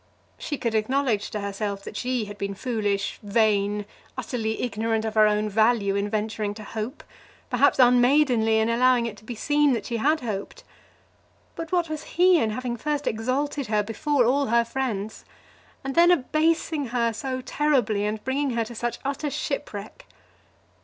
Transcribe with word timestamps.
She 0.39 0.57
could 0.57 0.73
acknowledge 0.73 1.29
to 1.29 1.41
herself 1.41 1.83
that 1.83 1.95
she 1.95 2.25
had 2.25 2.35
been 2.39 2.55
foolish, 2.55 3.19
vain, 3.21 3.85
utterly 4.17 4.63
ignorant 4.63 5.05
of 5.05 5.13
her 5.13 5.27
own 5.27 5.47
value 5.47 5.95
in 5.95 6.09
venturing 6.09 6.55
to 6.55 6.63
hope; 6.63 7.03
perhaps 7.51 7.77
unmaidenly 7.77 8.57
in 8.57 8.67
allowing 8.67 9.05
it 9.05 9.15
to 9.17 9.23
be 9.23 9.35
seen 9.35 9.73
that 9.73 9.85
she 9.85 9.97
had 9.97 10.21
hoped; 10.21 10.63
but 11.55 11.71
what 11.71 11.87
was 11.87 12.17
he 12.17 12.39
in 12.41 12.49
having 12.49 12.77
first 12.77 13.05
exalted 13.05 13.67
her 13.67 13.83
before 13.83 14.25
all 14.25 14.47
her 14.47 14.65
friends, 14.65 15.23
and 15.83 15.93
then 15.93 16.09
abasing 16.09 16.87
her 16.87 17.13
so 17.13 17.39
terribly 17.41 18.03
and 18.03 18.23
bringing 18.23 18.49
her 18.57 18.65
to 18.65 18.73
such 18.73 18.97
utter 19.05 19.29
shipwreck? 19.29 20.07